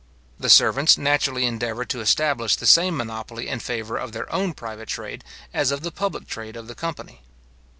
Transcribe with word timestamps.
The 0.39 0.49
servants 0.49 0.97
naturally 0.97 1.45
endeavour 1.45 1.85
to 1.85 1.99
establish 2.01 2.55
the 2.55 2.65
same 2.65 2.97
monopoly 2.97 3.47
in 3.47 3.59
favour 3.59 3.97
of 3.97 4.13
their 4.13 4.27
own 4.33 4.55
private 4.55 4.89
trade 4.89 5.23
as 5.53 5.69
of 5.69 5.81
the 5.81 5.91
public 5.91 6.25
trade 6.27 6.55
of 6.55 6.67
the 6.67 6.73
company. 6.73 7.21